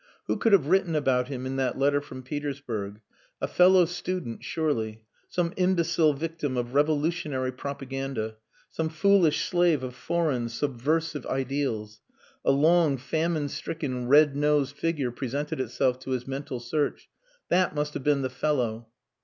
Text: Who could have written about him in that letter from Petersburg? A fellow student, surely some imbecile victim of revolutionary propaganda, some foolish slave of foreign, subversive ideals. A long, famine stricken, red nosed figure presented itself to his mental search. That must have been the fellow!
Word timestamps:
Who 0.25 0.35
could 0.37 0.51
have 0.51 0.65
written 0.65 0.95
about 0.95 1.27
him 1.27 1.45
in 1.45 1.57
that 1.57 1.77
letter 1.77 2.01
from 2.01 2.23
Petersburg? 2.23 3.01
A 3.39 3.47
fellow 3.47 3.85
student, 3.85 4.43
surely 4.43 5.03
some 5.29 5.53
imbecile 5.57 6.13
victim 6.15 6.57
of 6.57 6.73
revolutionary 6.73 7.51
propaganda, 7.51 8.37
some 8.71 8.89
foolish 8.89 9.47
slave 9.47 9.83
of 9.83 9.93
foreign, 9.93 10.49
subversive 10.49 11.27
ideals. 11.27 12.01
A 12.43 12.49
long, 12.51 12.97
famine 12.97 13.47
stricken, 13.47 14.07
red 14.07 14.35
nosed 14.35 14.75
figure 14.75 15.11
presented 15.11 15.59
itself 15.59 15.99
to 15.99 16.09
his 16.09 16.25
mental 16.25 16.59
search. 16.59 17.07
That 17.49 17.75
must 17.75 17.93
have 17.93 18.03
been 18.03 18.23
the 18.23 18.29
fellow! 18.31 18.87